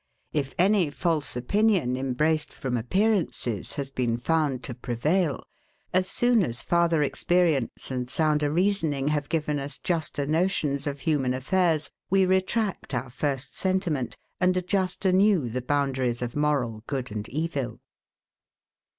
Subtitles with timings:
[0.33, 5.43] If any false opinion, embraced from appearances, has been found to prevail;
[5.93, 11.35] as soon as farther experience and sounder reasoning have given us juster notions of human
[11.35, 17.29] affairs, we retract our first sentiment, and adjust anew the boundaries of moral good and
[17.29, 17.79] evil.